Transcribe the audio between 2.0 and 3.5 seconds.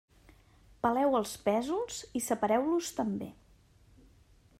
i separeu-los també.